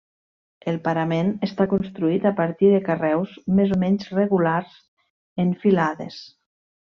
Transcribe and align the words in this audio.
El 0.69 0.77
parament 0.85 1.27
està 1.47 1.67
construït 1.73 2.25
a 2.29 2.31
partir 2.39 2.71
de 2.77 2.79
carreus 2.87 3.35
més 3.61 3.75
o 3.77 3.81
menys 3.85 4.09
regulars, 4.21 4.73
en 5.45 5.53
filades. 5.67 6.19